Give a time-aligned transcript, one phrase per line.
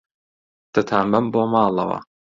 [0.73, 1.99] دەتانبەم بۆ ماڵەوە.